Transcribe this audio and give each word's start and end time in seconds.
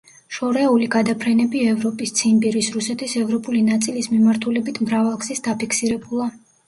შორეული 0.35 0.85
გადაფრენები 0.93 1.59
ევროპის, 1.73 2.13
ციმბირის, 2.19 2.69
რუსეთის 2.77 3.13
ევროპული 3.21 3.63
ნაწილის 3.67 4.09
მიმართულებით 4.15 4.81
მრავალგზის 4.87 5.45
დაფიქსირებულა. 5.51 6.31